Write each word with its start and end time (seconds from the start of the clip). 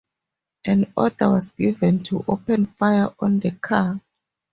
An 0.65 0.91
order 0.97 1.29
was 1.29 1.51
given 1.51 2.01
to 2.01 2.25
open 2.27 2.65
fire 2.65 3.13
on 3.19 3.39
the 3.39 3.51
car. 3.51 4.01